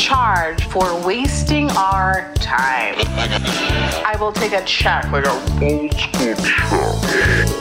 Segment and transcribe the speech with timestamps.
[0.00, 2.94] Charge for wasting our time.
[4.06, 5.10] I will take a check.
[5.12, 5.26] Like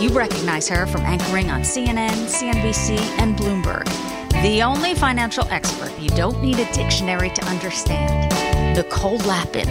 [0.01, 3.85] You recognize her from anchoring on CNN, CNBC, and Bloomberg.
[4.41, 8.33] The only financial expert you don't need a dictionary to understand.
[8.73, 9.67] Nicole Lapin.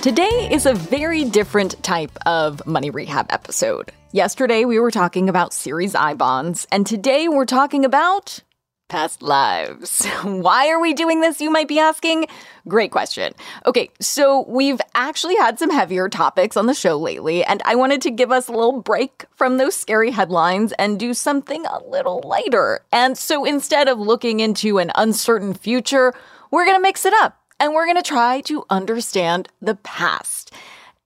[0.00, 3.92] Today is a very different type of money rehab episode.
[4.12, 8.42] Yesterday we were talking about Series I bonds, and today we're talking about
[8.88, 10.04] past lives.
[10.22, 12.26] Why are we doing this, you might be asking?
[12.66, 13.34] Great question.
[13.66, 18.02] Okay, so we've actually had some heavier topics on the show lately, and I wanted
[18.02, 22.20] to give us a little break from those scary headlines and do something a little
[22.24, 22.80] lighter.
[22.92, 26.12] And so instead of looking into an uncertain future,
[26.50, 30.52] we're gonna mix it up and we're gonna try to understand the past.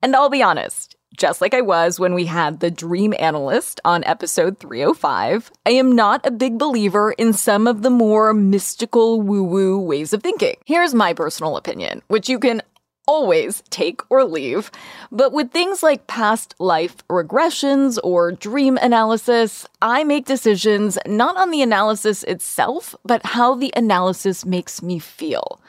[0.02, 4.04] And I'll be honest, just like I was when we had the Dream Analyst on
[4.04, 9.44] episode 305, I am not a big believer in some of the more mystical woo
[9.44, 10.56] woo ways of thinking.
[10.64, 12.62] Here's my personal opinion, which you can
[13.06, 14.70] always take or leave.
[15.10, 21.50] But with things like past life regressions or dream analysis, I make decisions not on
[21.50, 25.60] the analysis itself, but how the analysis makes me feel.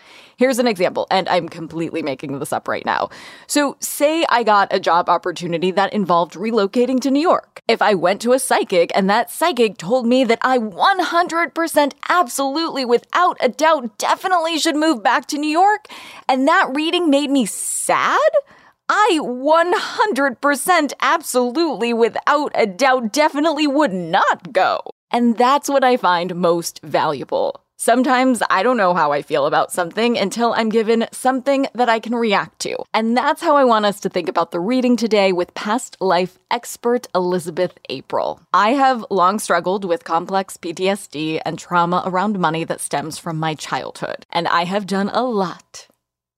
[0.43, 3.09] Here's an example, and I'm completely making this up right now.
[3.47, 7.61] So, say I got a job opportunity that involved relocating to New York.
[7.69, 12.83] If I went to a psychic and that psychic told me that I 100% absolutely
[12.83, 15.85] without a doubt definitely should move back to New York,
[16.27, 18.19] and that reading made me sad,
[18.89, 24.81] I 100% absolutely without a doubt definitely would not go.
[25.09, 27.62] And that's what I find most valuable.
[27.77, 31.99] Sometimes I don't know how I feel about something until I'm given something that I
[31.99, 32.77] can react to.
[32.93, 36.39] And that's how I want us to think about the reading today with past life
[36.51, 38.39] expert Elizabeth April.
[38.53, 43.55] I have long struggled with complex PTSD and trauma around money that stems from my
[43.55, 44.25] childhood.
[44.31, 45.87] And I have done a lot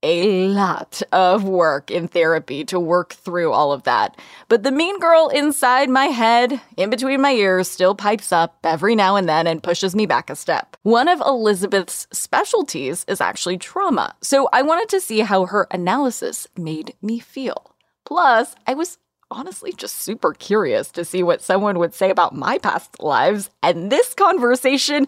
[0.05, 4.15] a lot of work in therapy to work through all of that.
[4.47, 8.95] But the mean girl inside my head, in between my ears, still pipes up every
[8.95, 10.77] now and then and pushes me back a step.
[10.83, 14.15] One of Elizabeth's specialties is actually trauma.
[14.21, 17.73] So I wanted to see how her analysis made me feel.
[18.05, 18.99] Plus, I was
[19.31, 23.91] honestly just super curious to see what someone would say about my past lives, and
[23.91, 25.05] this conversation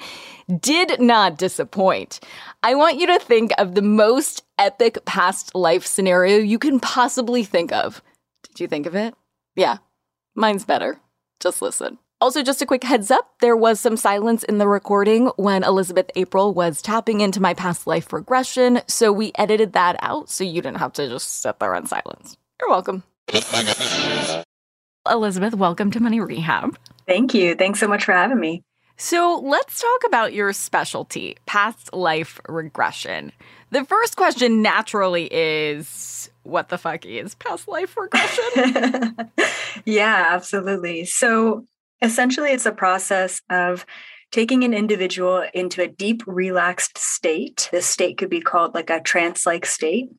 [0.60, 2.20] did not disappoint.
[2.64, 7.44] I want you to think of the most epic past life scenario you can possibly
[7.44, 8.02] think of.
[8.44, 9.14] Did you think of it?
[9.56, 9.78] Yeah,
[10.36, 11.00] mine's better.
[11.40, 12.00] Just listen.
[12.20, 16.10] Also, just a quick heads up there was some silence in the recording when Elizabeth
[16.16, 20.60] April was tapping into my past life regression, so we edited that out so you
[20.62, 22.36] didn't have to just sit there in silence.
[22.60, 23.04] You're welcome.
[25.10, 26.78] Elizabeth, welcome to Money Rehab.
[27.08, 27.56] Thank you.
[27.56, 28.64] Thanks so much for having me.
[28.98, 33.32] So let's talk about your specialty, past life regression.
[33.70, 39.30] The first question naturally is what the fuck is past life regression?
[39.86, 41.06] yeah, absolutely.
[41.06, 41.66] So
[42.02, 43.86] essentially, it's a process of
[44.32, 47.70] taking an individual into a deep, relaxed state.
[47.72, 50.10] This state could be called like a trance like state.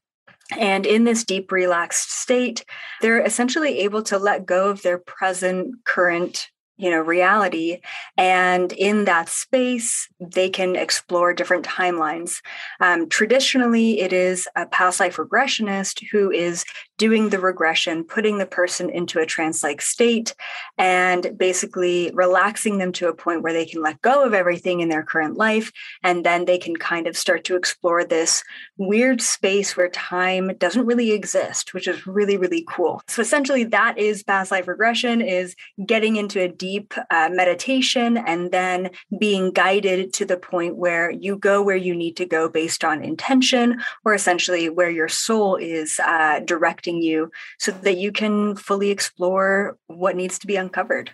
[0.57, 2.65] And in this deep, relaxed state,
[3.01, 6.49] they're essentially able to let go of their present, current
[6.79, 7.81] you know reality.
[8.17, 12.41] And in that space they can explore different timelines.
[12.81, 16.65] Um, traditionally it is a past life regressionist who is
[16.97, 20.35] doing the regression putting the person into a trance-like state
[20.77, 24.89] and basically relaxing them to a point where they can let go of everything in
[24.89, 25.71] their current life.
[26.03, 28.43] And then they can kind of start to explore this
[28.77, 33.01] weird space where time doesn't really exist which is really really cool.
[33.09, 35.55] So essentially that is past life regression is
[35.85, 41.11] getting into a deep deep uh, meditation and then being guided to the point where
[41.11, 45.57] you go where you need to go based on intention or essentially where your soul
[45.57, 51.11] is uh, directing you so that you can fully explore what needs to be uncovered.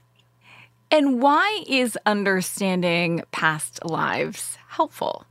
[0.91, 5.25] And why is understanding past lives helpful?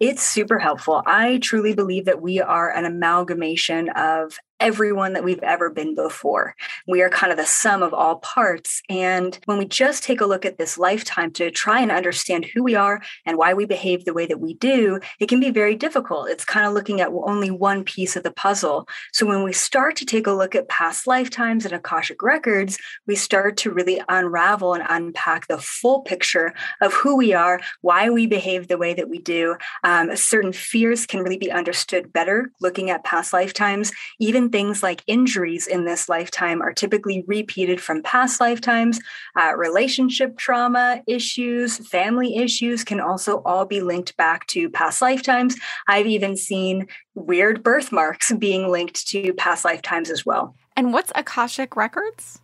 [0.00, 1.02] It's super helpful.
[1.06, 6.54] I truly believe that we are an amalgamation of everyone that we've ever been before.
[6.88, 8.80] We are kind of the sum of all parts.
[8.88, 12.62] And when we just take a look at this lifetime to try and understand who
[12.64, 15.74] we are and why we behave the way that we do, it can be very
[15.74, 16.30] difficult.
[16.30, 18.88] It's kind of looking at only one piece of the puzzle.
[19.12, 23.16] So when we start to take a look at past lifetimes and Akashic records, we
[23.16, 28.26] start to really unravel and unpack the full picture of who we are, why we
[28.26, 29.56] behave the way that we do.
[29.84, 35.02] Um, certain fears can really be understood better looking at past lifetimes, even things like
[35.06, 39.00] injuries in this lifetime are typically repeated from past lifetimes.
[39.36, 45.56] Uh, relationship trauma issues, family issues can also all be linked back to past lifetimes.
[45.88, 50.54] I've even seen weird birthmarks being linked to past lifetimes as well.
[50.76, 52.40] And what's Akashic Records?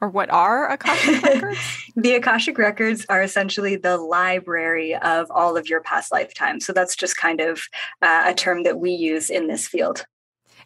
[0.00, 1.58] Or what are Akashic Records?
[1.96, 6.64] the Akashic Records are essentially the library of all of your past lifetimes.
[6.64, 7.60] So that's just kind of
[8.00, 10.06] uh, a term that we use in this field.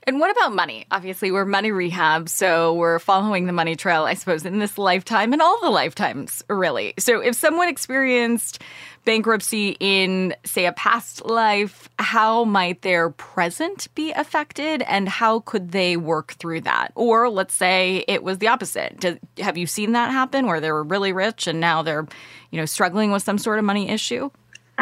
[0.04, 0.86] And what about money?
[0.90, 5.32] Obviously, we're money rehab, so we're following the money trail, I suppose, in this lifetime
[5.32, 6.94] and all the lifetimes, really.
[6.98, 8.60] So if someone experienced
[9.04, 15.70] bankruptcy in, say, a past life, how might their present be affected and how could
[15.70, 16.92] they work through that?
[16.96, 19.20] Or let's say it was the opposite.
[19.38, 22.06] have you seen that happen where they were really rich and now they're,
[22.50, 24.30] you know, struggling with some sort of money issue?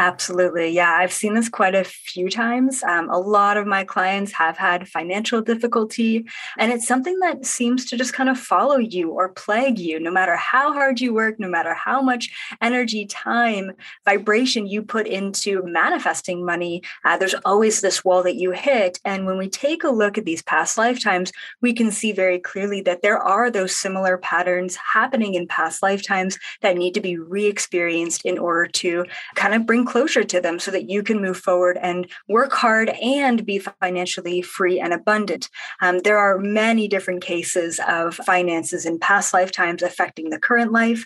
[0.00, 0.70] Absolutely.
[0.70, 2.82] Yeah, I've seen this quite a few times.
[2.82, 6.24] Um, a lot of my clients have had financial difficulty,
[6.58, 10.10] and it's something that seems to just kind of follow you or plague you no
[10.10, 12.30] matter how hard you work, no matter how much
[12.62, 13.72] energy, time,
[14.06, 16.82] vibration you put into manifesting money.
[17.04, 18.98] Uh, there's always this wall that you hit.
[19.04, 21.30] And when we take a look at these past lifetimes,
[21.60, 26.38] we can see very clearly that there are those similar patterns happening in past lifetimes
[26.62, 29.04] that need to be re experienced in order to
[29.34, 32.52] kind of bring bring closure to them so that you can move forward and work
[32.52, 35.50] hard and be financially free and abundant.
[35.82, 41.04] Um, there are many different cases of finances in past lifetimes affecting the current life.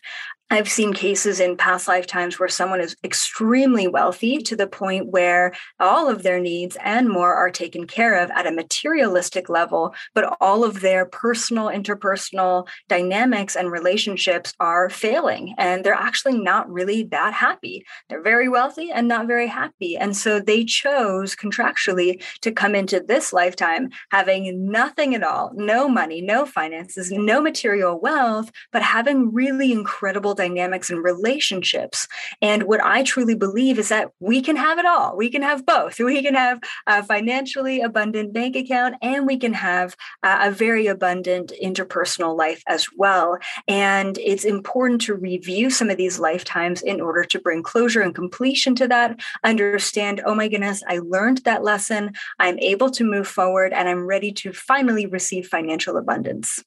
[0.50, 5.55] I've seen cases in past lifetimes where someone is extremely wealthy to the point where
[5.81, 10.37] all of their needs and more are taken care of at a materialistic level, but
[10.41, 15.55] all of their personal, interpersonal dynamics and relationships are failing.
[15.56, 17.85] And they're actually not really that happy.
[18.08, 19.97] They're very wealthy and not very happy.
[19.97, 25.88] And so they chose contractually to come into this lifetime having nothing at all no
[25.88, 32.09] money, no finances, no material wealth, but having really incredible dynamics and relationships.
[32.43, 35.17] And what I truly believe is that we can have it all.
[35.17, 35.99] We can have both.
[35.99, 41.53] We can have a financially abundant bank account and we can have a very abundant
[41.62, 43.38] interpersonal life as well.
[43.69, 48.14] And it's important to review some of these lifetimes in order to bring closure and
[48.14, 49.21] completion to that.
[49.43, 52.12] Understand, oh my goodness, I learned that lesson.
[52.38, 56.62] I'm able to move forward and I'm ready to finally receive financial abundance.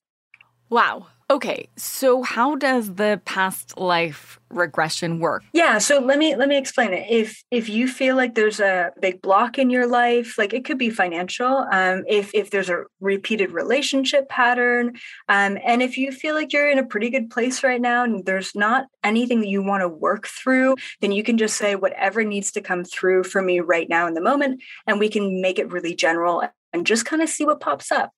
[0.69, 1.07] Wow.
[1.29, 5.43] Okay, so how does the past life regression work?
[5.51, 7.05] Yeah, so let me let me explain it.
[7.09, 10.77] If if you feel like there's a big block in your life, like it could
[10.77, 14.95] be financial, um, if if there's a repeated relationship pattern,
[15.27, 18.25] um, and if you feel like you're in a pretty good place right now and
[18.25, 22.23] there's not anything that you want to work through, then you can just say whatever
[22.23, 25.59] needs to come through for me right now in the moment, and we can make
[25.59, 26.41] it really general
[26.71, 28.11] and just kind of see what pops up.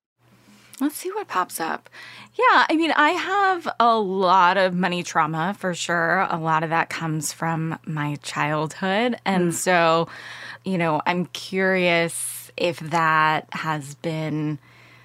[0.81, 1.89] Let's see what pops up.
[2.35, 6.25] Yeah, I mean, I have a lot of money trauma for sure.
[6.29, 9.17] A lot of that comes from my childhood.
[9.25, 9.53] And mm.
[9.53, 10.07] so,
[10.63, 14.57] you know, I'm curious if that has been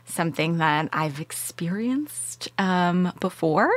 [0.04, 3.72] something that I've experienced um, before.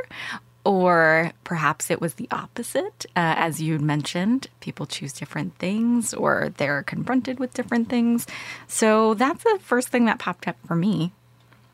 [0.64, 3.06] Or perhaps it was the opposite.
[3.16, 8.26] Uh, as you mentioned, people choose different things or they're confronted with different things.
[8.66, 11.12] So that's the first thing that popped up for me.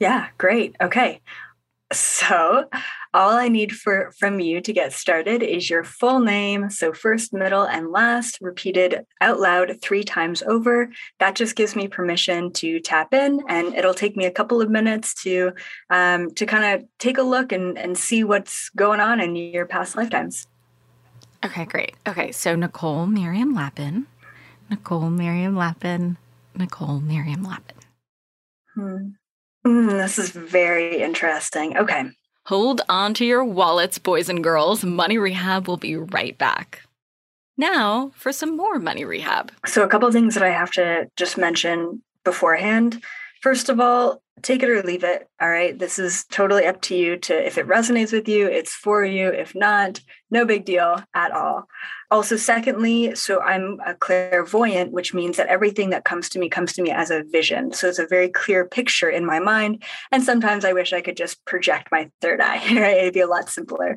[0.01, 0.77] Yeah, great.
[0.81, 1.21] Okay.
[1.93, 2.69] So,
[3.13, 7.33] all I need for from you to get started is your full name, so first,
[7.33, 10.91] middle, and last, repeated out loud 3 times over.
[11.21, 14.71] That just gives me permission to tap in and it'll take me a couple of
[14.71, 15.53] minutes to
[15.91, 19.67] um, to kind of take a look and and see what's going on in your
[19.67, 20.49] past lifetimes.
[21.45, 21.95] Okay, great.
[22.09, 24.07] Okay, so Nicole Miriam Lapin,
[24.71, 26.17] Nicole Miriam Lapin,
[26.57, 27.77] Nicole Miriam Lapin.
[28.75, 29.09] Hmm.
[29.66, 31.76] Mm, this is very interesting.
[31.76, 32.04] Okay.
[32.47, 34.85] Hold on to your wallets, boys and girls.
[34.85, 36.83] Money Rehab will be right back.
[37.56, 39.52] Now for some more money rehab.
[39.64, 43.02] So, a couple of things that I have to just mention beforehand.
[43.42, 45.29] First of all, take it or leave it.
[45.41, 45.79] All right.
[45.79, 49.29] This is totally up to you to, if it resonates with you, it's for you.
[49.29, 50.00] If not,
[50.31, 51.67] no big deal at all.
[52.11, 56.73] Also, secondly, so I'm a clairvoyant, which means that everything that comes to me comes
[56.75, 57.73] to me as a vision.
[57.73, 59.83] So it's a very clear picture in my mind.
[60.12, 62.99] And sometimes I wish I could just project my third eye, right?
[62.99, 63.97] It'd be a lot simpler.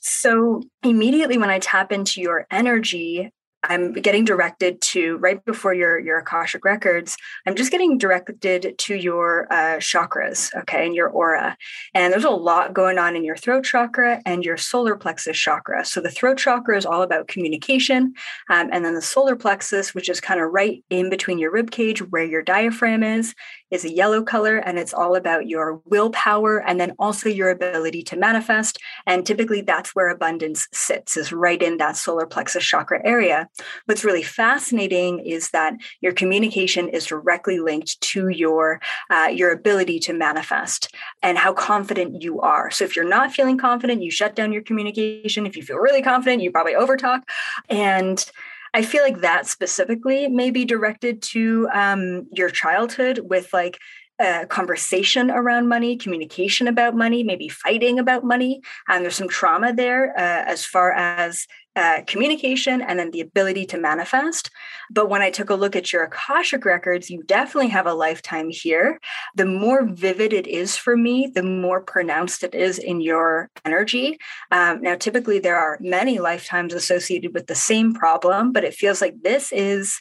[0.00, 5.98] So immediately when I tap into your energy, I'm getting directed to right before your
[5.98, 7.16] your Akashic records.
[7.46, 11.56] I'm just getting directed to your uh, chakras, okay, and your aura.
[11.94, 15.84] And there's a lot going on in your throat chakra and your solar plexus chakra.
[15.84, 18.14] So the throat chakra is all about communication,
[18.48, 21.70] um, and then the solar plexus, which is kind of right in between your rib
[21.70, 23.34] cage where your diaphragm is,
[23.70, 28.02] is a yellow color, and it's all about your willpower and then also your ability
[28.02, 28.78] to manifest.
[29.06, 33.48] And typically, that's where abundance sits, is right in that solar plexus chakra area.
[33.86, 39.98] What's really fascinating is that your communication is directly linked to your uh, your ability
[40.00, 42.70] to manifest and how confident you are.
[42.70, 45.46] So if you're not feeling confident, you shut down your communication.
[45.46, 47.22] If you feel really confident, you probably overtalk.
[47.68, 48.24] And
[48.72, 53.78] I feel like that specifically may be directed to um, your childhood with like
[54.20, 58.60] a conversation around money, communication about money, maybe fighting about money.
[58.88, 61.46] And there's some trauma there uh, as far as
[61.76, 64.50] uh, communication and then the ability to manifest.
[64.90, 68.50] But when I took a look at your Akashic records, you definitely have a lifetime
[68.50, 69.00] here.
[69.36, 74.18] The more vivid it is for me, the more pronounced it is in your energy.
[74.50, 79.00] Um, now, typically, there are many lifetimes associated with the same problem, but it feels
[79.00, 80.00] like this is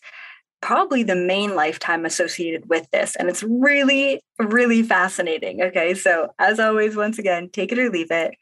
[0.61, 3.15] probably the main lifetime associated with this.
[3.15, 5.61] And it's really, really fascinating.
[5.61, 5.93] Okay.
[5.93, 8.35] So, as always, once again, take it or leave it.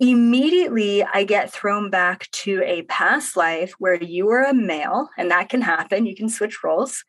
[0.00, 5.30] Immediately, I get thrown back to a past life where you were a male, and
[5.30, 6.06] that can happen.
[6.06, 7.04] You can switch roles.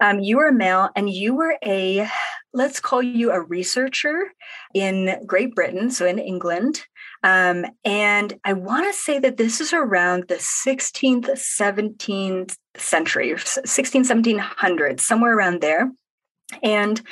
[0.00, 2.06] Um, you were a male and you were a,
[2.52, 4.32] let's call you a researcher
[4.74, 6.84] in Great Britain, so in England.
[7.26, 14.04] Um, and I want to say that this is around the 16th, 17th century, 16,
[14.04, 15.90] 1700s, somewhere around there.
[16.62, 17.02] And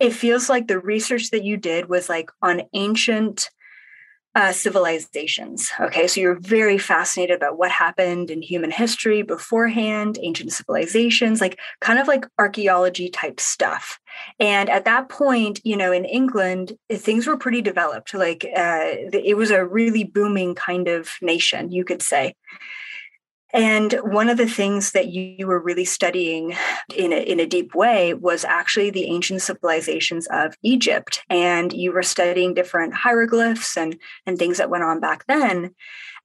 [0.00, 3.50] it feels like the research that you did was like on ancient
[4.38, 5.72] uh, civilizations.
[5.80, 11.58] Okay, so you're very fascinated about what happened in human history beforehand, ancient civilizations, like
[11.80, 13.98] kind of like archaeology type stuff.
[14.38, 18.14] And at that point, you know, in England, things were pretty developed.
[18.14, 22.36] Like uh, it was a really booming kind of nation, you could say.
[23.52, 26.54] And one of the things that you were really studying
[26.94, 31.22] in a, in a deep way was actually the ancient civilizations of Egypt.
[31.30, 35.74] And you were studying different hieroglyphs and, and things that went on back then.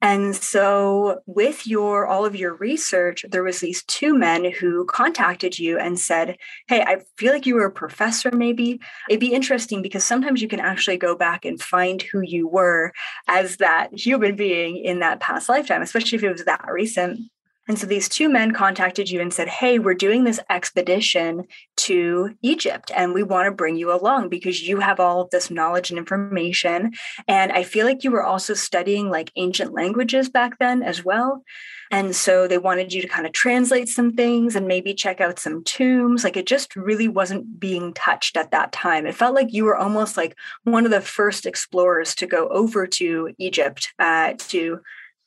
[0.04, 5.58] And so with your all of your research, there was these two men who contacted
[5.58, 8.82] you and said, Hey, I feel like you were a professor, maybe.
[9.10, 12.92] It'd be interesting because sometimes you can actually go back and find who you were
[13.30, 17.22] as that human being in that past lifetime, especially if it was that recent.
[17.70, 21.48] And so these two men contacted you and said, Hey, we're doing this expedition
[21.84, 25.52] to Egypt and we want to bring you along because you have all of this
[25.52, 26.94] knowledge and information.
[27.28, 31.44] And I feel like you were also studying like ancient languages back then as well.
[31.92, 35.40] And so they wanted you to kind of translate some things and maybe check out
[35.40, 36.24] some tombs.
[36.24, 39.06] Like it just really wasn't being touched at that time.
[39.06, 42.88] It felt like you were almost like one of the first explorers to go over
[42.88, 44.80] to Egypt uh, to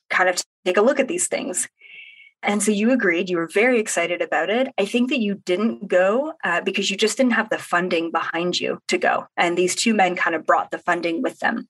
[0.09, 1.67] kind of take a look at these things.
[2.43, 4.67] And so you agreed, you were very excited about it.
[4.77, 8.59] I think that you didn't go uh, because you just didn't have the funding behind
[8.59, 9.27] you to go.
[9.35, 11.67] And these two men kind of brought the funding with them.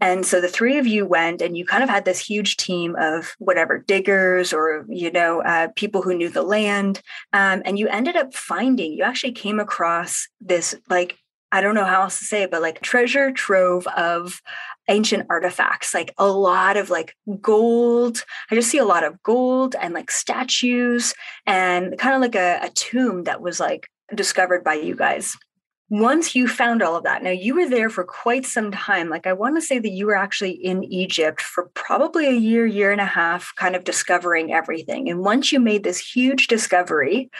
[0.00, 2.96] And so the three of you went and you kind of had this huge team
[2.98, 7.00] of whatever diggers or, you know, uh, people who knew the land.
[7.32, 11.18] Um, and you ended up finding, you actually came across this like
[11.52, 14.40] I don't know how else to say it, but like treasure trove of
[14.88, 18.24] ancient artifacts, like a lot of like gold.
[18.50, 21.14] I just see a lot of gold and like statues
[21.46, 25.36] and kind of like a, a tomb that was like discovered by you guys.
[25.92, 29.10] Once you found all of that, now you were there for quite some time.
[29.10, 32.64] Like I want to say that you were actually in Egypt for probably a year,
[32.64, 35.10] year and a half, kind of discovering everything.
[35.10, 37.30] And once you made this huge discovery,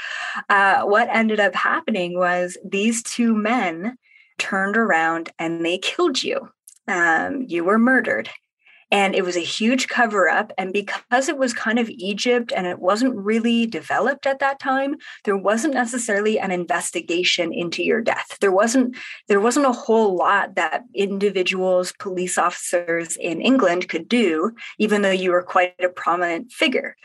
[0.51, 3.97] uh, what ended up happening was these two men
[4.37, 6.51] turned around and they killed you.
[6.87, 8.29] Um, you were murdered
[8.93, 12.67] and it was a huge cover up and because it was kind of egypt and
[12.67, 14.95] it wasn't really developed at that time
[15.25, 18.37] there wasn't necessarily an investigation into your death.
[18.41, 18.97] There wasn't
[19.29, 25.11] there wasn't a whole lot that individuals police officers in england could do even though
[25.11, 26.97] you were quite a prominent figure.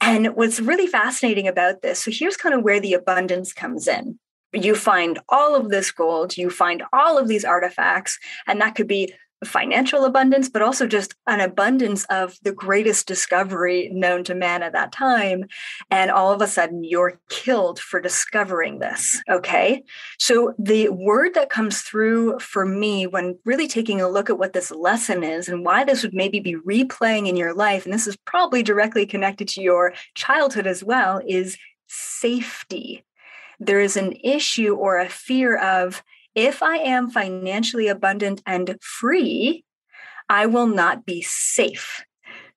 [0.00, 4.18] And what's really fascinating about this so here's kind of where the abundance comes in.
[4.52, 8.88] You find all of this gold, you find all of these artifacts, and that could
[8.88, 9.12] be
[9.44, 14.72] financial abundance, but also just an abundance of the greatest discovery known to man at
[14.72, 15.44] that time.
[15.90, 19.22] And all of a sudden, you're killed for discovering this.
[19.28, 19.82] Okay.
[20.18, 24.52] So, the word that comes through for me when really taking a look at what
[24.52, 28.06] this lesson is and why this would maybe be replaying in your life, and this
[28.06, 33.04] is probably directly connected to your childhood as well, is safety.
[33.58, 36.02] There is an issue or a fear of,
[36.36, 39.64] if I am financially abundant and free,
[40.28, 42.04] I will not be safe.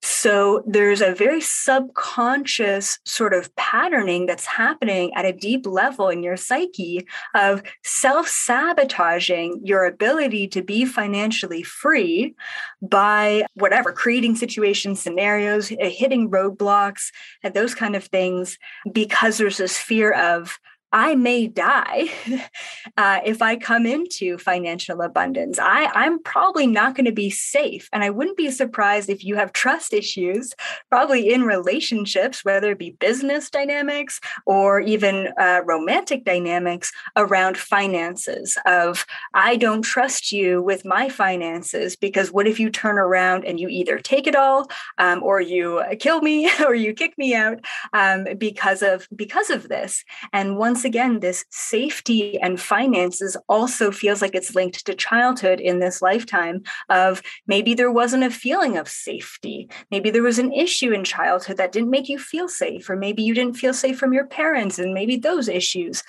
[0.02, 6.24] So there's a very subconscious sort of patterning that's happening at a deep level in
[6.24, 7.06] your psyche
[7.36, 12.34] of self sabotaging your ability to be financially free
[12.82, 17.12] by whatever, creating situations, scenarios, eh, hitting roadblocks,
[17.44, 18.58] and those kind of things,
[18.94, 20.60] because there's this fear of,
[20.92, 22.10] I may die
[22.98, 25.60] uh, if I come into financial abundance.
[25.60, 27.90] I, I'm probably not going to be safe.
[27.94, 30.54] And I wouldn't be surprised if you have trust issues,
[30.90, 38.58] probably in relationships, whether it be business dynamics or even uh, romantic dynamics around finances
[38.66, 43.60] of, I don't trust you with my finances because what if you turn around and
[43.60, 47.60] you either take it all um, or you kill me or you kick me out
[47.94, 50.04] um, because of because of this.
[50.34, 55.60] And once once again, this safety and finances also feels like it's linked to childhood
[55.60, 59.70] in this lifetime of maybe there wasn't a feeling of safety.
[59.92, 63.22] Maybe there was an issue in childhood that didn't make you feel safe, or maybe
[63.22, 66.02] you didn't feel safe from your parents and maybe those issues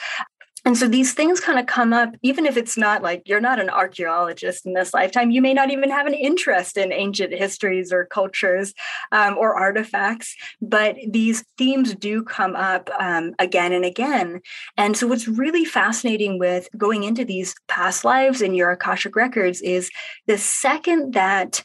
[0.65, 3.61] and so these things kind of come up even if it's not like you're not
[3.61, 7.93] an archaeologist in this lifetime you may not even have an interest in ancient histories
[7.93, 8.75] or cultures
[9.13, 14.41] um, or artifacts but these themes do come up um, again and again.
[14.77, 19.61] And so what's really fascinating with going into these past lives in your akashic records
[19.61, 19.91] is
[20.27, 21.65] the second that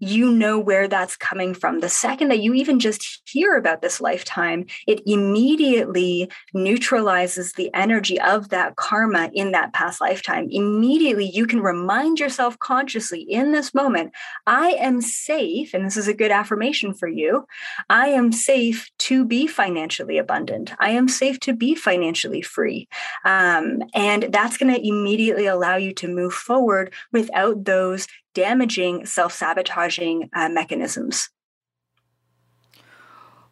[0.00, 1.80] you know where that's coming from.
[1.80, 8.18] The second that you even just hear about this lifetime, it immediately neutralizes the energy
[8.20, 10.48] of that karma in that past lifetime.
[10.50, 14.12] Immediately, you can remind yourself consciously in this moment
[14.46, 17.46] I am safe, and this is a good affirmation for you.
[17.88, 20.72] I am safe to be financially abundant.
[20.78, 22.88] I am safe to be financially free.
[23.24, 28.06] Um, and that's going to immediately allow you to move forward without those
[28.40, 31.28] damaging self sabotaging uh, mechanisms.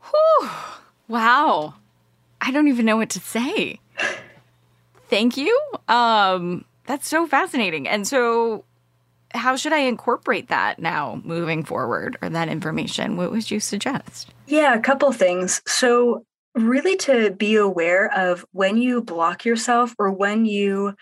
[0.01, 0.49] Whew.
[1.09, 1.75] Wow.
[2.41, 3.81] I don't even know what to say.
[5.11, 5.61] Thank you.
[5.89, 7.87] Um, that's so fascinating.
[7.87, 8.65] And so,
[9.35, 13.19] how should I incorporate that now moving forward or that information?
[13.19, 14.33] What would you suggest?
[14.47, 15.61] Yeah, a couple things.
[15.67, 16.25] So,
[16.55, 20.95] really to be aware of when you block yourself or when you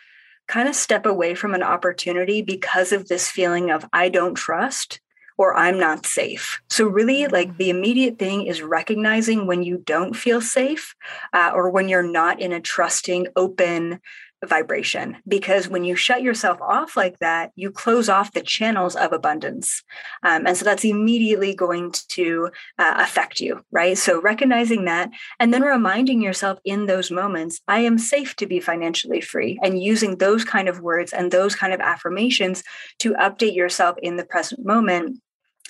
[0.46, 5.00] kind of step away from an opportunity because of this feeling of I don't trust
[5.38, 6.61] or I'm not safe.
[6.70, 10.94] So, really, like the immediate thing is recognizing when you don't feel safe
[11.32, 14.00] uh, or when you're not in a trusting, open,
[14.48, 19.12] vibration because when you shut yourself off like that, you close off the channels of
[19.12, 19.82] abundance.
[20.22, 23.96] Um, and so that's immediately going to uh, affect you, right?
[23.96, 28.61] So recognizing that and then reminding yourself in those moments, I am safe to be
[28.61, 32.62] financially free and using those kind of words and those kind of affirmations
[33.00, 35.20] to update yourself in the present moment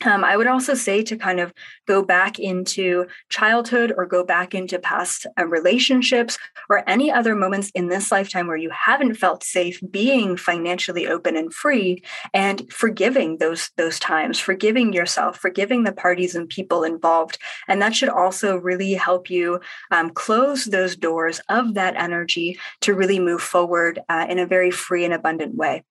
[0.05, 1.55] um, I would also say to kind of
[1.87, 6.37] go back into childhood or go back into past uh, relationships
[6.69, 11.35] or any other moments in this lifetime where you haven't felt safe being financially open
[11.35, 12.03] and free
[12.35, 17.39] and forgiving those those times, forgiving yourself, forgiving the parties and people involved.
[17.67, 22.93] And that should also really help you um, close those doors of that energy to
[22.93, 25.85] really move forward uh, in a very free and abundant way.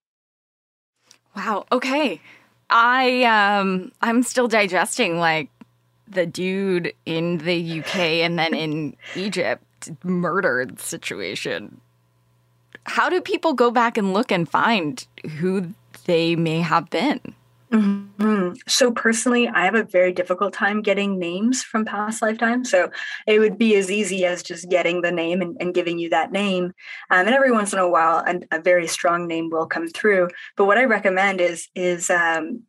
[1.35, 1.65] Wow.
[1.71, 2.21] Okay.
[2.69, 5.49] I um I'm still digesting like
[6.07, 9.63] the dude in the UK and then in Egypt
[10.03, 11.79] murdered situation.
[12.85, 15.05] how do people go back and look and find
[15.39, 15.73] who
[16.05, 17.19] they may have been?
[17.75, 18.53] Mm-hmm.
[18.67, 22.71] So personally, I have a very difficult time getting names from past lifetimes.
[22.71, 22.89] So
[23.27, 26.31] it would be as easy as just getting the name and, and giving you that
[26.31, 26.65] name.
[27.11, 30.29] Um, and every once in a while, a, a, very strong name will come through.
[30.55, 32.63] But what I recommend is is um,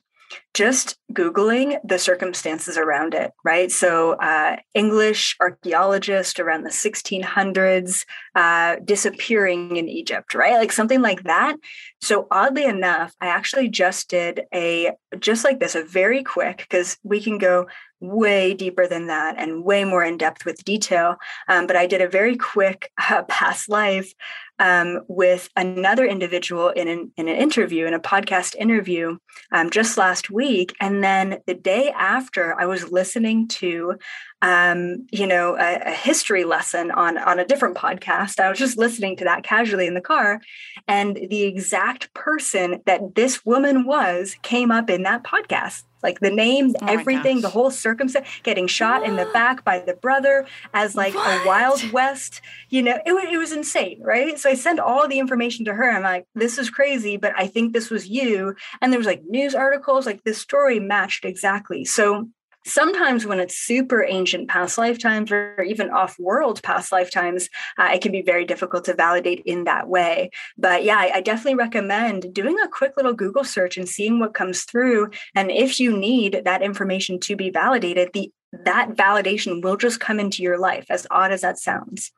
[0.54, 3.70] just Googling the circumstances around it, right?
[3.70, 10.54] So, uh, English archaeologist around the 1600s uh, disappearing in Egypt, right?
[10.54, 11.56] Like something like that.
[12.00, 16.96] So, oddly enough, I actually just did a, just like this, a very quick, because
[17.02, 17.66] we can go
[18.00, 21.16] way deeper than that and way more in depth with detail.
[21.48, 24.12] Um, but I did a very quick uh, past life
[24.58, 29.18] um, with another individual in an, in an interview, in a podcast interview
[29.52, 30.74] um, just last week.
[30.80, 33.94] And then the day after, I was listening to,
[34.40, 38.40] um, you know, a, a, history lesson on, on a different podcast.
[38.40, 40.40] I was just listening to that casually in the car.
[40.88, 46.30] And the exact person that this woman was came up in that podcast like the
[46.30, 50.94] name, oh everything, the whole circumstance, getting shot in the back by the brother as
[50.94, 51.44] like what?
[51.44, 54.38] a Wild West, you know, it, it was insane, right?
[54.38, 55.90] So I sent all the information to her.
[55.90, 58.54] I'm like, this is crazy, but I think this was you.
[58.80, 61.84] And there was like news articles, like this story matched exactly.
[61.84, 62.28] So
[62.66, 67.48] sometimes when it's super ancient past lifetimes or even off world past lifetimes,
[67.78, 70.30] uh, it can be very difficult to validate in that way.
[70.58, 74.34] But yeah, I, I, definitely recommend doing a quick little Google search and seeing what
[74.34, 75.10] comes through.
[75.34, 78.32] And if you need that information to be validated, the
[78.64, 82.12] that validation will just come into your life, as odd as that sounds.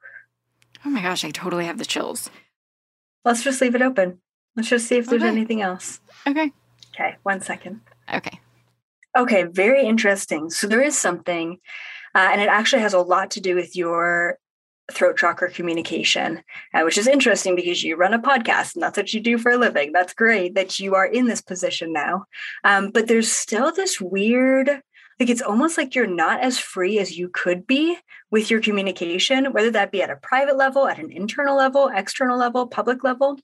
[0.84, 2.30] Oh my gosh, I totally have the chills.
[3.24, 4.20] Let's just leave it open.
[4.54, 5.30] Let's just see if there's okay.
[5.30, 6.00] anything else.
[6.26, 6.52] Okay.
[6.94, 7.80] Okay, one second.
[8.12, 8.40] Okay.
[9.18, 10.48] Okay, very interesting.
[10.48, 11.58] So there is something,
[12.14, 14.38] uh, and it actually has a lot to do with your
[14.92, 16.40] throat chakra communication,
[16.72, 19.50] uh, which is interesting because you run a podcast and that's what you do for
[19.50, 19.90] a living.
[19.90, 22.26] That's great that you are in this position now.
[22.62, 24.68] Um, but there's still this weird,
[25.18, 27.98] like it's almost like you're not as free as you could be
[28.30, 32.38] with your communication, whether that be at a private level, at an internal level, external
[32.38, 33.36] level, public level.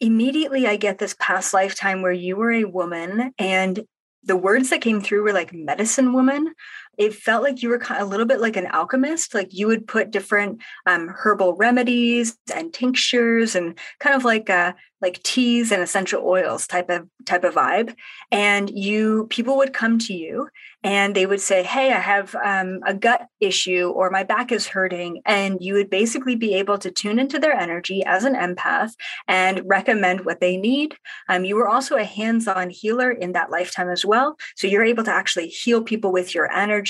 [0.00, 3.84] Immediately, I get this past lifetime where you were a woman and
[4.26, 6.54] the words that came through were like medicine woman.
[6.98, 9.34] It felt like you were a little bit like an alchemist.
[9.34, 14.72] Like you would put different um, herbal remedies and tinctures and kind of like uh,
[15.00, 17.94] like teas and essential oils type of type of vibe.
[18.30, 20.48] And you people would come to you
[20.82, 24.68] and they would say, Hey, I have um, a gut issue or my back is
[24.68, 25.22] hurting.
[25.24, 28.92] And you would basically be able to tune into their energy as an empath
[29.26, 30.96] and recommend what they need.
[31.28, 34.36] Um, you were also a hands on healer in that lifetime as well.
[34.56, 36.83] So you're able to actually heal people with your energy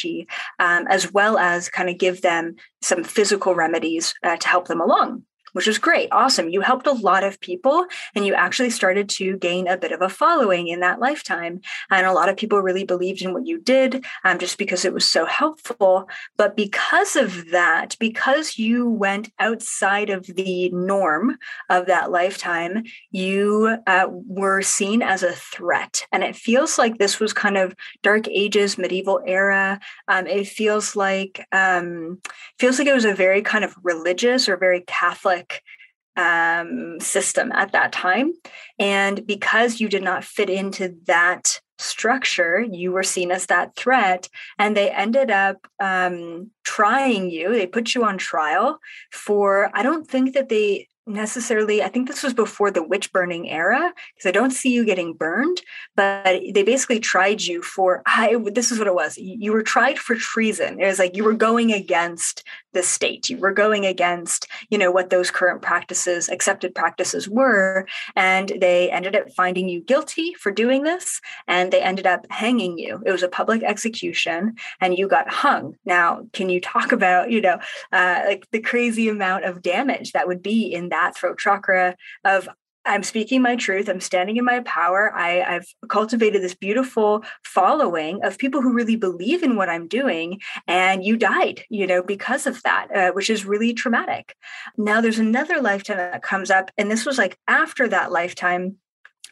[0.59, 4.80] um, as well as kind of give them some physical remedies uh, to help them
[4.80, 5.22] along
[5.55, 6.09] which was great.
[6.12, 6.49] Awesome.
[6.49, 10.03] You helped a lot of people and you actually started to gain a bit of
[10.03, 11.61] a following in that lifetime.
[11.90, 14.93] And a lot of people really believed in what you did um, just because it
[14.93, 16.09] was so helpful.
[16.37, 21.38] But because of that, because you went outside of the norm
[21.71, 26.05] of that lifetime, you uh, were seen as a threat.
[26.11, 29.79] And it feels like this was kind of dark ages, medieval era.
[30.09, 32.21] Um, it feels like um,
[32.59, 35.43] feels like it was a very kind of religious or very Catholic
[36.16, 38.33] um, system at that time.
[38.78, 44.28] And because you did not fit into that structure, you were seen as that threat.
[44.59, 48.78] And they ended up um, trying you, they put you on trial
[49.11, 53.49] for, I don't think that they necessarily i think this was before the witch burning
[53.51, 55.61] era because i don't see you getting burned
[55.97, 59.99] but they basically tried you for i this is what it was you were tried
[59.99, 60.81] for treason.
[60.81, 63.31] It was like you were going against the state.
[63.31, 67.87] You were going against you know what those current practices accepted practices were
[68.17, 72.79] and they ended up finding you guilty for doing this and they ended up hanging
[72.79, 73.03] you.
[73.07, 75.77] It was a public execution and you got hung.
[75.85, 77.59] Now can you talk about you know
[77.93, 82.48] uh, like the crazy amount of damage that would be in that throat chakra of
[82.87, 83.88] I'm speaking my truth.
[83.88, 85.12] I'm standing in my power.
[85.14, 90.40] I, have cultivated this beautiful following of people who really believe in what I'm doing.
[90.66, 94.37] And you died, you know, because of that, uh, which is really traumatic.
[94.76, 96.70] Now, there's another lifetime that comes up.
[96.76, 98.76] And this was like after that lifetime.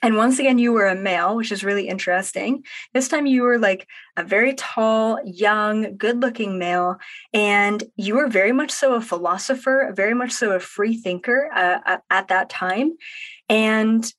[0.03, 2.65] And once again, you were a male, which is really interesting.
[2.93, 3.87] This time you were like
[4.17, 6.97] a very tall, young, good looking male.
[7.33, 11.99] And you were very much so a philosopher, very much so a free thinker uh,
[12.11, 12.97] at that time.
[13.49, 14.13] And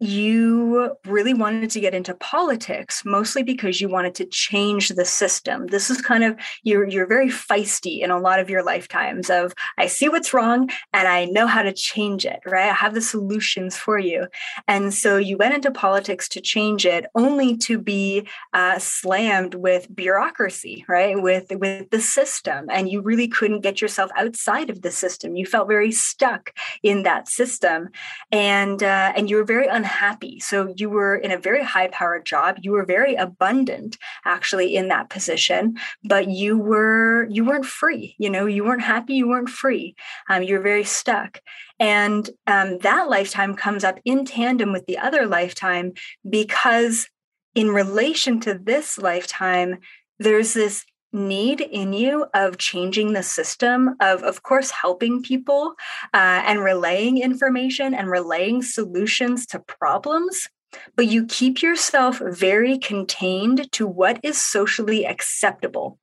[0.00, 5.66] you really wanted to get into politics mostly because you wanted to change the system.
[5.66, 9.52] This is kind of you're you're very feisty in a lot of your lifetimes of
[9.76, 12.70] i see what's wrong and i know how to change it right?
[12.70, 14.26] I have the solutions for you.
[14.66, 19.94] And so you went into politics to change it only to be uh, slammed with
[19.94, 21.20] bureaucracy right?
[21.20, 22.68] With with the system.
[22.70, 25.36] And you really couldn't get yourself outside of the system.
[25.36, 27.90] You felt very stuck in that system.
[28.32, 30.40] And uh, and you were very unhappy happy.
[30.40, 32.56] So you were in a very high powered job.
[32.62, 38.14] You were very abundant actually in that position, but you were you weren't free.
[38.18, 39.14] You know, you weren't happy.
[39.14, 39.94] You weren't free.
[40.28, 41.40] Um, you were very stuck.
[41.78, 45.92] And um, that lifetime comes up in tandem with the other lifetime
[46.28, 47.08] because
[47.54, 49.78] in relation to this lifetime,
[50.18, 55.74] there's this need in you of changing the system of of course helping people
[56.14, 60.48] uh, and relaying information and relaying solutions to problems
[60.96, 65.98] but you keep yourself very contained to what is socially acceptable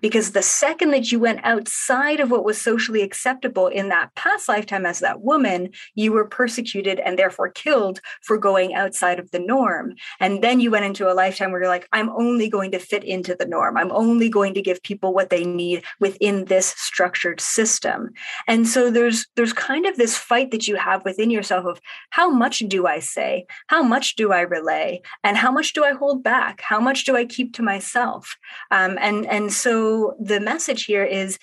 [0.00, 4.48] because the second that you went outside of what was socially acceptable in that past
[4.48, 9.38] lifetime as that woman, you were persecuted and therefore killed for going outside of the
[9.38, 9.94] norm.
[10.20, 13.04] And then you went into a lifetime where you're like, I'm only going to fit
[13.04, 13.76] into the norm.
[13.76, 18.10] I'm only going to give people what they need within this structured system.
[18.46, 22.30] And so there's there's kind of this fight that you have within yourself of how
[22.30, 23.46] much do I say?
[23.68, 25.02] How much do I relay?
[25.24, 26.60] And how much do I hold back?
[26.60, 28.36] How much do I keep to myself?
[28.70, 31.38] Um, and and so the message here is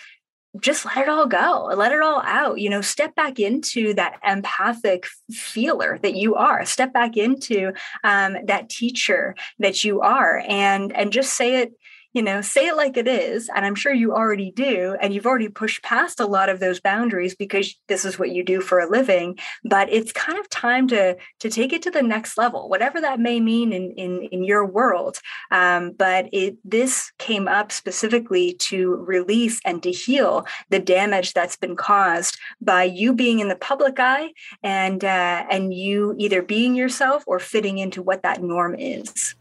[0.62, 4.18] just let it all go let it all out you know step back into that
[4.26, 7.74] empathic feeler that you are step back into
[8.04, 11.74] um, that teacher that you are and and just say it
[12.16, 13.50] you know, say it like it is.
[13.54, 14.96] And I'm sure you already do.
[15.02, 18.42] And you've already pushed past a lot of those boundaries because this is what you
[18.42, 19.38] do for a living.
[19.66, 23.20] But it's kind of time to to take it to the next level, whatever that
[23.20, 25.18] may mean in in, in your world.
[25.52, 31.58] Um, but it this came up specifically to release and to heal the damage that's
[31.58, 34.32] been caused by you being in the public eye
[34.64, 39.36] and uh, and you either being yourself or fitting into what that norm is.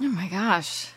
[0.00, 0.94] Oh my gosh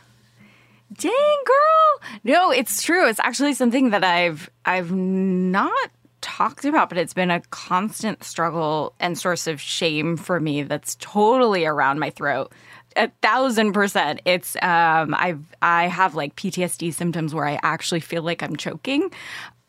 [0.93, 2.09] dang girl.
[2.23, 3.07] No it's true.
[3.07, 5.89] It's actually something that i've i've not
[6.21, 10.95] talked about but it's been a constant struggle and source of shame for me that's
[10.99, 12.51] totally around my throat.
[12.97, 14.21] A thousand percent.
[14.25, 19.09] It's um i've i have like ptsd symptoms where i actually feel like i'm choking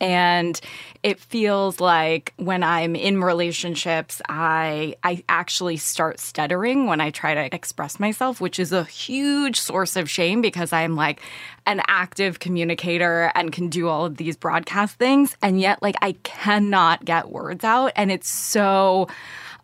[0.03, 0.59] and
[1.01, 7.33] it feels like when I'm in relationships, I I actually start stuttering when I try
[7.33, 11.21] to express myself, which is a huge source of shame because I'm like
[11.65, 16.13] an active communicator and can do all of these broadcast things, and yet like I
[16.23, 19.07] cannot get words out, and it's so.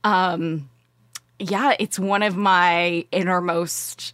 [0.04, 0.69] um
[1.41, 4.13] yeah, it's one of my innermost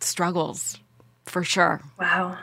[0.00, 0.78] struggles
[1.26, 1.82] for sure.
[2.00, 2.38] Wow.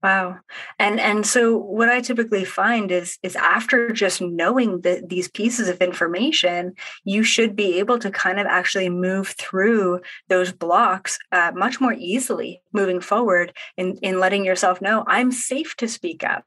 [0.00, 0.38] Wow.
[0.78, 5.68] And and so what I typically find is is after just knowing the, these pieces
[5.68, 11.50] of information, you should be able to kind of actually move through those blocks uh,
[11.52, 16.44] much more easily moving forward in in letting yourself know I'm safe to speak up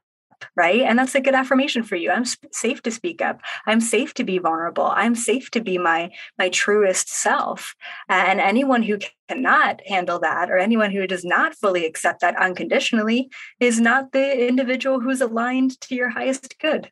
[0.56, 4.14] right and that's a good affirmation for you i'm safe to speak up i'm safe
[4.14, 7.74] to be vulnerable i'm safe to be my my truest self
[8.08, 13.30] and anyone who cannot handle that or anyone who does not fully accept that unconditionally
[13.60, 16.90] is not the individual who's aligned to your highest good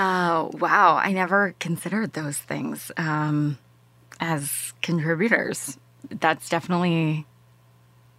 [0.00, 0.94] Oh, wow.
[0.94, 3.58] I never considered those things um,
[4.20, 5.76] as contributors.
[6.08, 7.26] That's definitely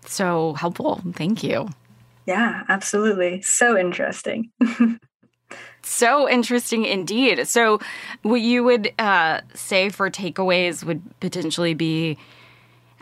[0.05, 1.01] so helpful.
[1.13, 1.69] Thank you.
[2.29, 3.41] Yeah, absolutely.
[3.41, 4.51] So interesting.
[5.81, 7.47] so interesting indeed.
[7.47, 7.79] So,
[8.21, 12.19] what you would uh, say for takeaways would potentially be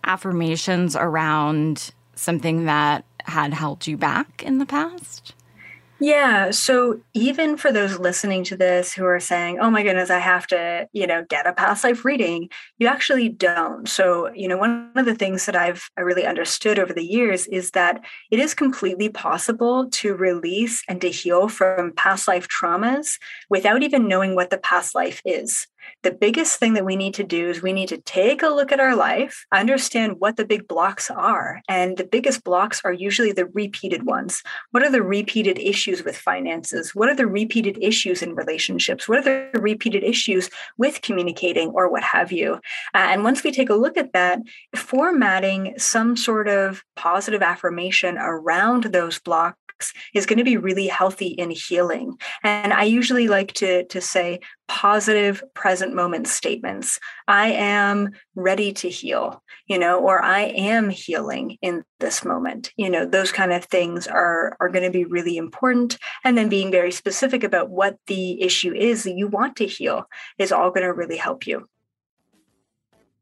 [0.06, 5.34] affirmations around something that had held you back in the past?
[6.00, 6.52] Yeah.
[6.52, 10.46] So even for those listening to this who are saying, oh my goodness, I have
[10.48, 13.90] to, you know, get a past life reading, you actually don't.
[13.90, 17.72] So, you know, one of the things that I've really understood over the years is
[17.72, 23.18] that it is completely possible to release and to heal from past life traumas
[23.50, 25.66] without even knowing what the past life is
[26.04, 28.72] the biggest thing that we need to do is we need to take a look
[28.72, 31.62] at our life, understand what the big blocks are.
[31.68, 34.44] And the biggest blocks are usually the repeated ones.
[34.72, 36.94] What are the repeated issues with finances?
[36.96, 39.08] What are the repeated issues in relationships?
[39.08, 42.56] What are the repeated issues with communicating or what have you?
[42.94, 44.40] Uh, and once we take a look at that,
[44.76, 49.58] formatting some sort of positive affirmation around those blocks
[50.14, 52.18] is going to be really healthy in healing.
[52.44, 57.00] And I usually like to, to say positive present moment statements.
[57.28, 62.72] I am ready to heal, you know, or I am healing in this moment.
[62.76, 65.98] You know, those kind of things are, are going to be really important.
[66.24, 70.08] And then being very specific about what the issue is that you want to heal
[70.38, 71.68] is all going to really help you.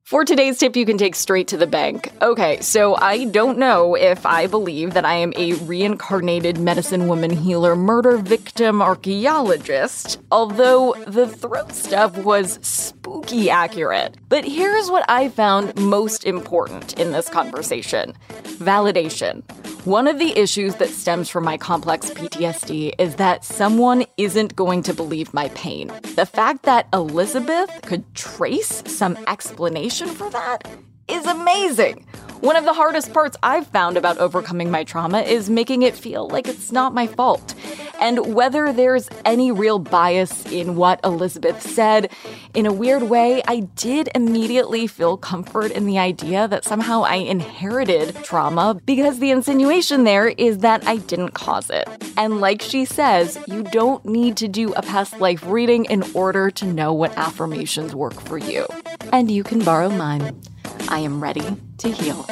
[0.06, 2.12] For today's tip, you can take straight to the bank.
[2.22, 7.32] Okay, so I don't know if I believe that I am a reincarnated medicine woman
[7.32, 14.16] healer murder victim archaeologist, although the throat stuff was spooky accurate.
[14.30, 18.14] But here's what I found most important in this conversation
[18.60, 19.42] validation.
[19.86, 24.82] One of the issues that stems from my complex PTSD is that someone isn't going
[24.82, 25.92] to believe my pain.
[26.16, 30.68] The fact that Elizabeth could trace some explanation for that
[31.08, 32.04] is amazing.
[32.42, 36.28] One of the hardest parts I've found about overcoming my trauma is making it feel
[36.28, 37.56] like it's not my fault.
[38.00, 42.12] And whether there's any real bias in what Elizabeth said,
[42.54, 47.16] in a weird way, I did immediately feel comfort in the idea that somehow I
[47.16, 51.88] inherited trauma because the insinuation there is that I didn't cause it.
[52.18, 56.52] And like she says, you don't need to do a past life reading in order
[56.52, 58.68] to know what affirmations work for you.
[59.12, 60.40] And you can borrow mine.
[60.90, 61.46] I am ready
[61.80, 62.26] to heal.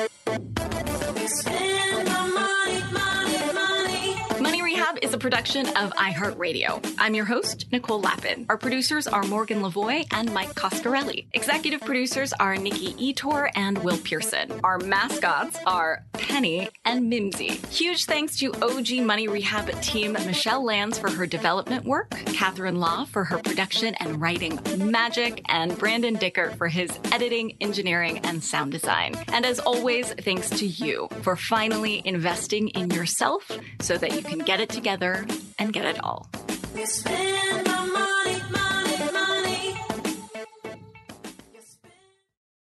[5.24, 6.96] Production of iHeartRadio.
[6.98, 8.46] I'm your host, Nicole Lapin.
[8.50, 11.28] Our producers are Morgan Lavoie and Mike Coscarelli.
[11.32, 14.60] Executive producers are Nikki Ettore and Will Pearson.
[14.66, 17.52] Our mascots are Penny and Mimsy.
[17.70, 23.06] Huge thanks to OG Money Rehab team Michelle Lands for her development work, Catherine Law
[23.06, 28.74] for her production and writing magic, and Brandon Dicker for his editing, engineering, and sound
[28.74, 29.16] design.
[29.30, 34.40] And as always, thanks to you for finally investing in yourself so that you can
[34.40, 35.13] get it together
[35.60, 36.30] and get it all.